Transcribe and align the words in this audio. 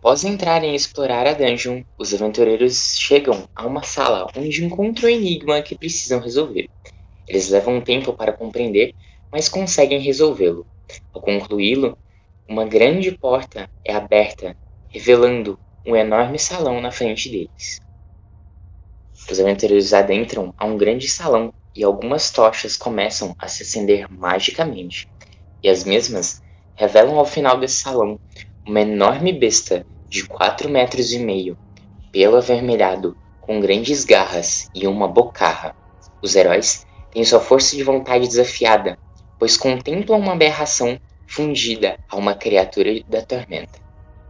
Após 0.00 0.24
entrarem 0.24 0.72
e 0.72 0.76
explorar 0.76 1.26
a 1.26 1.34
dungeon, 1.34 1.82
os 1.98 2.14
aventureiros 2.14 2.96
chegam 2.96 3.46
a 3.54 3.66
uma 3.66 3.82
sala 3.82 4.26
onde 4.34 4.64
encontram 4.64 5.10
o 5.10 5.12
enigma 5.12 5.60
que 5.60 5.76
precisam 5.76 6.20
resolver. 6.20 6.70
Eles 7.28 7.50
levam 7.50 7.76
um 7.76 7.80
tempo 7.82 8.14
para 8.14 8.32
compreender, 8.32 8.94
mas 9.30 9.46
conseguem 9.46 10.00
resolvê-lo. 10.00 10.66
Ao 11.12 11.20
concluí-lo, 11.20 11.98
uma 12.48 12.64
grande 12.64 13.12
porta 13.12 13.68
é 13.84 13.92
aberta, 13.92 14.56
revelando 14.88 15.58
um 15.86 15.94
enorme 15.94 16.38
salão 16.38 16.80
na 16.80 16.90
frente 16.90 17.28
deles. 17.28 17.78
Os 19.30 19.38
aventureiros 19.38 19.92
adentram 19.92 20.54
a 20.56 20.64
um 20.64 20.78
grande 20.78 21.08
salão 21.08 21.52
e 21.76 21.84
algumas 21.84 22.30
tochas 22.30 22.74
começam 22.74 23.34
a 23.38 23.46
se 23.48 23.64
acender 23.64 24.10
magicamente. 24.10 25.06
E 25.62 25.68
as 25.68 25.84
mesmas 25.84 26.40
revelam 26.74 27.18
ao 27.18 27.26
final 27.26 27.60
desse 27.60 27.82
salão 27.82 28.18
uma 28.66 28.80
enorme 28.80 29.32
besta 29.32 29.86
de 30.08 30.26
quatro 30.26 30.68
metros 30.68 31.12
e 31.12 31.18
meio, 31.18 31.56
pelo 32.12 32.36
avermelhado, 32.36 33.16
com 33.40 33.60
grandes 33.60 34.04
garras 34.04 34.68
e 34.74 34.86
uma 34.86 35.08
bocarra. 35.08 35.74
Os 36.22 36.36
heróis 36.36 36.86
têm 37.10 37.24
sua 37.24 37.40
força 37.40 37.76
de 37.76 37.82
vontade 37.82 38.26
desafiada, 38.26 38.98
pois 39.38 39.56
contemplam 39.56 40.18
uma 40.18 40.32
aberração 40.32 40.98
fundida 41.26 41.98
a 42.08 42.16
uma 42.16 42.34
criatura 42.34 43.02
da 43.08 43.22
tormenta. 43.22 43.78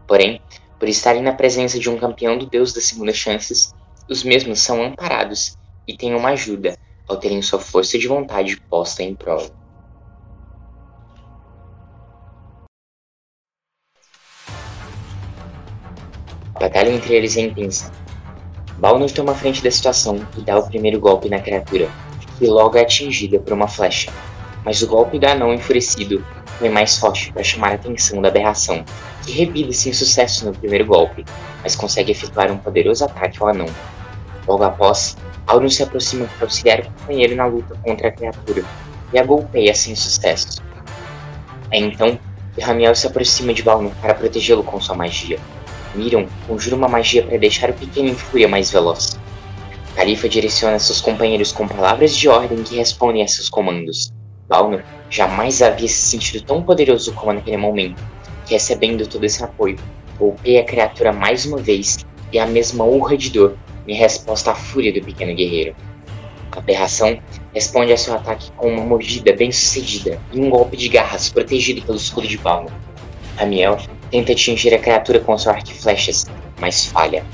Porém, 0.07 0.41
por 0.79 0.89
estarem 0.89 1.23
na 1.23 1.33
presença 1.33 1.79
de 1.79 1.91
um 1.91 1.99
campeão 1.99 2.39
do 2.39 2.47
deus 2.47 2.73
das 2.73 2.85
segundas 2.85 3.17
chances, 3.17 3.75
os 4.09 4.25
mesmos 4.25 4.61
são 4.61 4.83
amparados 4.83 5.57
e 5.87 5.97
têm 5.97 6.15
uma 6.15 6.31
ajuda 6.31 6.77
ao 7.09 7.17
terem 7.17 7.43
sua 7.43 7.59
força 7.59 7.99
de 7.99 8.07
vontade 8.07 8.61
posta 8.69 9.03
em 9.03 9.15
prova. 9.15 9.60
Batalha 16.61 16.91
entre 16.91 17.15
eles 17.15 17.37
é 17.37 17.41
intensa. 17.41 17.91
Balnor 18.79 19.11
toma 19.11 19.35
frente 19.35 19.63
da 19.63 19.71
situação 19.71 20.21
e 20.39 20.43
dá 20.43 20.59
o 20.59 20.69
primeiro 20.69 21.01
golpe 21.01 21.29
na 21.29 21.41
criatura, 21.41 21.89
que 22.39 22.47
logo 22.47 22.79
é 22.79 22.83
atingida 22.83 23.41
por 23.41 23.53
uma 23.53 23.67
flecha. 23.67 24.13
Mas 24.65 24.81
o 24.83 24.87
golpe 24.87 25.19
do 25.19 25.27
anão 25.27 25.53
enfurecido 25.53 26.25
foi 26.59 26.69
mais 26.69 26.99
forte 26.99 27.33
para 27.33 27.43
chamar 27.43 27.73
a 27.73 27.75
atenção 27.75 28.23
da 28.23 28.29
aberração, 28.29 28.85
que 29.25 29.33
revida 29.33 29.73
sem 29.73 29.93
sucesso 29.93 30.47
no 30.47 30.53
primeiro 30.53 30.85
golpe, 30.85 31.25
mas 31.63 31.75
consegue 31.75 32.13
efetuar 32.13 32.53
um 32.53 32.59
poderoso 32.59 33.05
ataque 33.05 33.43
ao 33.43 33.49
anão, 33.49 33.67
Logo 34.47 34.65
após, 34.65 35.17
Auron 35.47 35.69
se 35.69 35.83
aproxima 35.83 36.27
para 36.27 36.47
auxiliar 36.47 36.81
o 36.81 36.85
companheiro 36.85 37.37
na 37.37 37.47
luta 37.47 37.77
contra 37.85 38.09
a 38.09 38.13
criatura 38.13 38.65
e 39.13 39.19
a 39.19 39.25
golpeia 39.25 39.75
sem 39.75 39.95
sucesso. 39.95 40.63
É 41.71 41.79
então 41.79 42.19
que 42.55 42.61
Ramiel 42.61 42.95
se 42.95 43.07
aproxima 43.07 43.55
de 43.55 43.63
Balnor 43.63 43.93
para 44.01 44.15
protegê-lo 44.15 44.65
com 44.65 44.81
sua 44.81 44.97
magia. 44.97 45.39
Miron 45.95 46.27
conjura 46.47 46.77
uma 46.77 46.89
magia 46.89 47.23
para 47.23 47.39
deixar 47.39 47.71
o 47.71 47.75
pequeno 47.75 48.09
em 48.09 48.15
fúria 48.15 48.49
mais 48.49 48.71
veloz. 48.71 49.19
Califa 49.95 50.29
direciona 50.29 50.79
seus 50.79 51.01
companheiros 51.01 51.53
com 51.53 51.67
palavras 51.67 52.17
de 52.17 52.29
ordem 52.29 52.63
que 52.63 52.77
respondem 52.77 53.23
a 53.23 53.29
seus 53.29 53.49
comandos. 53.49 54.13
Balnor 54.49 54.83
jamais 55.09 55.63
havia 55.63 55.89
se 55.89 55.95
sentido 55.95 56.45
tão 56.45 56.63
poderoso 56.63 57.13
como 57.13 57.33
naquele 57.33 57.57
momento, 57.57 58.03
que 58.47 58.55
recebendo 58.55 59.07
todo 59.07 59.25
esse 59.25 59.43
apoio, 59.43 59.79
golpeia 60.19 60.61
a 60.61 60.65
criatura 60.65 61.13
mais 61.13 61.45
uma 61.45 61.59
vez 61.59 61.99
e 62.33 62.39
a 62.39 62.47
mesma 62.47 62.85
urra 62.85 63.17
de 63.17 63.31
dor 63.31 63.57
em 63.87 63.95
resposta 63.95 64.53
à 64.53 64.55
fúria 64.55 64.93
do 64.93 65.05
pequeno 65.05 65.35
guerreiro. 65.35 65.75
A 66.53 66.59
aberração 66.59 67.21
responde 67.55 67.93
a 67.93 67.97
seu 67.97 68.15
ataque 68.15 68.51
com 68.53 68.69
uma 68.75 68.85
mordida 68.85 69.33
bem 69.33 69.53
sucedida 69.53 70.21
e 70.33 70.41
um 70.41 70.51
golpe 70.51 70.77
de 70.77 70.89
garras 70.89 71.29
protegido 71.29 71.83
pelo 71.83 71.97
escudo 71.97 72.27
de 72.27 72.39
Balnor. 72.39 72.73
Ramiel 73.37 73.79
tenta 74.11 74.33
atingir 74.33 74.75
a 74.75 74.79
criatura 74.79 75.21
com 75.21 75.37
seu 75.39 75.53
arco 75.53 75.71
e 75.71 75.75
flechas, 75.75 76.27
mas 76.61 76.87
falha. 76.87 77.25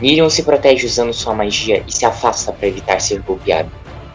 Miriam 0.00 0.30
se 0.30 0.42
protege 0.42 0.86
usando 0.86 1.12
sua 1.12 1.34
magia 1.34 1.82
e 1.86 1.92
se 1.92 2.04
afasta 2.04 2.52
para 2.52 2.68
evitar 2.68 3.00
ser 3.00 3.20
golpeado. 3.22 3.70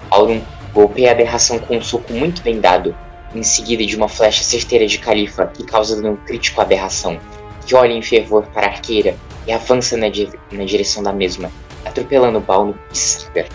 Aurum 0.09 0.41
golpeia 0.73 1.09
a 1.09 1.11
aberração 1.11 1.59
com 1.59 1.77
um 1.77 1.81
soco 1.81 2.13
muito 2.13 2.41
bem 2.41 2.59
dado, 2.59 2.95
em 3.35 3.43
seguida 3.43 3.85
de 3.85 3.95
uma 3.95 4.07
flecha 4.07 4.43
certeira 4.43 4.87
de 4.87 4.99
Califa 4.99 5.47
que 5.47 5.63
causa 5.63 6.01
dano 6.01 6.17
crítico 6.25 6.61
à 6.61 6.63
aberração, 6.63 7.19
que 7.65 7.75
olha 7.75 7.91
em 7.91 8.01
fervor 8.01 8.45
para 8.53 8.67
a 8.67 8.69
arqueira 8.69 9.15
e 9.45 9.51
avança 9.51 9.97
na, 9.97 10.09
di 10.09 10.29
na 10.51 10.63
direção 10.63 11.03
da 11.03 11.11
mesma, 11.11 11.51
atropelando 11.83 12.39
Balno 12.39 12.77
e 12.91 12.97
Saga. 12.97 13.47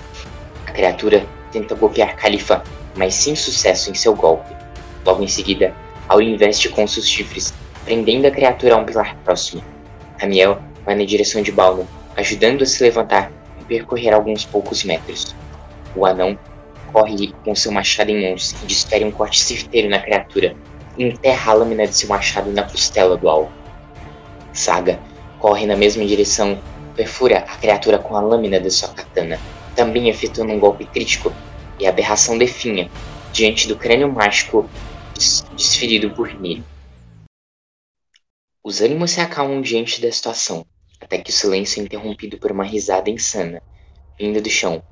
A 0.67 0.71
criatura 0.71 1.25
tenta 1.51 1.75
golpear 1.75 2.17
Califa, 2.17 2.63
mas 2.97 3.15
sem 3.15 3.35
sucesso 3.35 3.91
em 3.91 3.95
seu 3.95 4.15
golpe. 4.15 4.55
Logo 5.07 5.23
em 5.23 5.29
seguida, 5.29 5.75
Aul 6.09 6.23
investe 6.23 6.69
com 6.69 6.87
seus 6.87 7.09
chifres, 7.09 7.55
prendendo 7.88 8.26
a 8.26 8.31
criatura 8.31 8.75
a 8.75 8.76
um 8.76 8.84
pilar 8.84 9.16
próximo. 9.25 9.65
Ramiel 10.21 10.60
vai 10.84 10.94
na 10.94 11.06
direção 11.06 11.41
de 11.41 11.50
Balno, 11.50 11.88
ajudando 12.19 12.60
a 12.60 12.66
se 12.66 12.82
levantar 12.82 13.32
e 13.59 13.65
percorrer 13.65 14.12
alguns 14.12 14.44
poucos 14.44 14.84
metros. 14.84 15.34
O 15.97 16.04
anão 16.04 16.38
corre 16.93 17.32
com 17.43 17.54
seu 17.54 17.72
machado 17.72 18.10
em 18.10 18.28
mãos 18.28 18.54
e 18.62 18.66
desfere 18.66 19.06
um 19.06 19.10
corte 19.10 19.41
certeiro 19.41 19.88
na 19.88 19.99
criatura 19.99 20.54
e 20.99 21.04
enterra 21.04 21.53
a 21.53 21.54
lâmina 21.54 21.87
de 21.87 21.97
seu 21.97 22.10
machado 22.10 22.53
na 22.53 22.62
costela 22.62 23.16
do 23.16 23.26
alvo. 23.26 23.50
Saga 24.53 25.00
corre 25.38 25.65
na 25.65 25.75
mesma 25.75 26.05
direção 26.05 26.59
perfura 26.94 27.38
a 27.38 27.56
criatura 27.56 27.99
com 27.99 28.15
a 28.15 28.20
lâmina 28.20 28.60
de 28.60 28.70
sua 28.70 28.91
katana, 28.91 29.41
também 29.75 30.10
efetuando 30.10 30.53
um 30.53 30.60
golpe 30.60 30.84
crítico, 30.84 31.32
e 31.78 31.87
a 31.87 31.88
aberração 31.88 32.37
definha, 32.37 32.91
diante 33.32 33.66
do 33.66 33.76
crânio 33.76 34.12
mágico 34.12 34.69
desferido 35.56 36.10
por 36.10 36.38
Niri. 36.38 36.62
Os 38.63 38.81
ânimos 38.81 39.13
se 39.13 39.21
acalmam 39.21 39.61
diante 39.61 40.01
da 40.01 40.11
situação, 40.11 40.67
até 41.01 41.19
que 41.19 41.31
o 41.31 41.33
silêncio 41.33 41.81
é 41.81 41.85
interrompido 41.85 42.39
por 42.39 42.51
uma 42.51 42.65
risada 42.65 43.09
insana, 43.09 43.63
vinda 44.19 44.41
do 44.41 44.51
chão. 44.51 44.83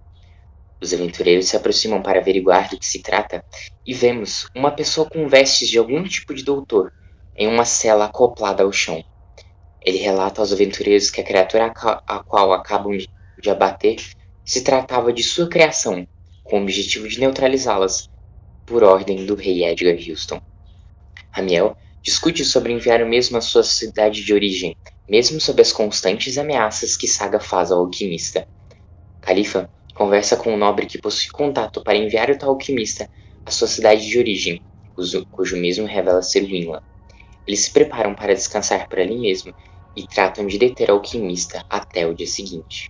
Os 0.80 0.94
aventureiros 0.94 1.48
se 1.48 1.56
aproximam 1.56 2.00
para 2.00 2.20
averiguar 2.20 2.70
do 2.70 2.78
que 2.78 2.86
se 2.86 3.02
trata 3.02 3.44
e 3.84 3.92
vemos 3.92 4.46
uma 4.54 4.70
pessoa 4.70 5.10
com 5.10 5.28
vestes 5.28 5.68
de 5.68 5.78
algum 5.78 6.04
tipo 6.04 6.32
de 6.32 6.44
doutor 6.44 6.92
em 7.36 7.48
uma 7.48 7.64
cela 7.64 8.04
acoplada 8.04 8.62
ao 8.62 8.70
chão. 8.70 9.04
Ele 9.82 9.98
relata 9.98 10.40
aos 10.40 10.52
aventureiros 10.52 11.10
que 11.10 11.20
a 11.20 11.24
criatura 11.24 11.66
a 12.06 12.18
qual 12.20 12.52
acabam 12.52 12.96
de 12.96 13.50
abater 13.50 13.96
se 14.44 14.62
tratava 14.62 15.12
de 15.12 15.24
sua 15.24 15.48
criação, 15.48 16.06
com 16.44 16.60
o 16.60 16.62
objetivo 16.62 17.08
de 17.08 17.18
neutralizá-las, 17.18 18.08
por 18.64 18.84
ordem 18.84 19.26
do 19.26 19.34
rei 19.34 19.64
Edgar 19.64 19.96
Houston. 19.96 20.40
Ramiel 21.30 21.76
discute 22.06 22.44
sobre 22.44 22.72
enviar 22.72 23.02
o 23.02 23.08
mesmo 23.08 23.36
à 23.36 23.40
sua 23.40 23.64
cidade 23.64 24.24
de 24.24 24.32
origem, 24.32 24.76
mesmo 25.10 25.40
sob 25.40 25.60
as 25.60 25.72
constantes 25.72 26.38
ameaças 26.38 26.96
que 26.96 27.08
Saga 27.08 27.40
faz 27.40 27.72
ao 27.72 27.80
alquimista. 27.80 28.46
Califa 29.20 29.68
conversa 29.92 30.36
com 30.36 30.54
um 30.54 30.56
nobre 30.56 30.86
que 30.86 31.00
possui 31.00 31.30
contato 31.32 31.82
para 31.82 31.96
enviar 31.98 32.30
o 32.30 32.38
tal 32.38 32.50
alquimista 32.50 33.08
à 33.44 33.50
sua 33.50 33.66
cidade 33.66 34.06
de 34.06 34.18
origem, 34.20 34.62
cujo, 35.32 35.56
mesmo 35.56 35.84
revela 35.84 36.22
ser 36.22 36.44
Winland. 36.44 36.80
Eles 37.44 37.60
se 37.60 37.72
preparam 37.72 38.14
para 38.14 38.34
descansar 38.34 38.88
por 38.88 39.00
ali 39.00 39.18
mesmo 39.18 39.52
e 39.96 40.06
tratam 40.06 40.46
de 40.46 40.58
deter 40.58 40.90
o 40.90 40.94
alquimista 40.94 41.64
até 41.68 42.06
o 42.06 42.14
dia 42.14 42.26
seguinte. 42.28 42.88